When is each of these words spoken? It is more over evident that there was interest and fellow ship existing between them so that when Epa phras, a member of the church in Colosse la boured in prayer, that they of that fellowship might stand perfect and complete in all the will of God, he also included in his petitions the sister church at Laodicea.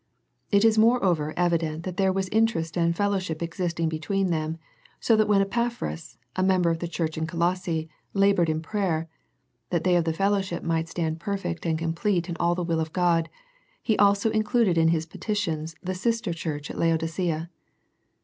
It 0.49 0.65
is 0.65 0.79
more 0.79 1.03
over 1.05 1.31
evident 1.37 1.83
that 1.83 1.97
there 1.97 2.11
was 2.11 2.27
interest 2.29 2.75
and 2.75 2.95
fellow 2.95 3.19
ship 3.19 3.43
existing 3.43 3.87
between 3.87 4.31
them 4.31 4.57
so 4.99 5.15
that 5.15 5.27
when 5.27 5.45
Epa 5.45 5.67
phras, 5.69 6.17
a 6.35 6.41
member 6.41 6.71
of 6.71 6.79
the 6.79 6.87
church 6.87 7.19
in 7.19 7.27
Colosse 7.27 7.85
la 8.15 8.33
boured 8.33 8.49
in 8.49 8.63
prayer, 8.63 9.07
that 9.69 9.83
they 9.83 9.95
of 9.95 10.05
that 10.05 10.15
fellowship 10.15 10.63
might 10.63 10.89
stand 10.89 11.19
perfect 11.19 11.67
and 11.67 11.77
complete 11.77 12.27
in 12.27 12.35
all 12.37 12.55
the 12.55 12.63
will 12.63 12.79
of 12.79 12.93
God, 12.93 13.29
he 13.83 13.95
also 13.99 14.31
included 14.31 14.75
in 14.75 14.87
his 14.87 15.05
petitions 15.05 15.75
the 15.83 15.93
sister 15.93 16.33
church 16.33 16.71
at 16.71 16.79
Laodicea. 16.79 17.51